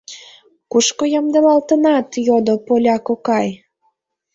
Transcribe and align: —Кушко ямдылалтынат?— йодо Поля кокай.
—Кушко 0.71 1.03
ямдылалтынат?— 1.19 2.07
йодо 2.27 2.55
Поля 2.65 2.95
кокай. 3.07 3.47